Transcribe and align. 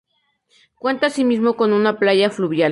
Cuenta 0.79 1.05
asimismo 1.05 1.55
con 1.55 1.73
una 1.73 1.99
playa 1.99 2.31
fluvial. 2.31 2.69